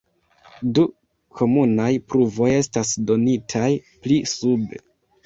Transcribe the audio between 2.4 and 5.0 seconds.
estas donitaj pli sube.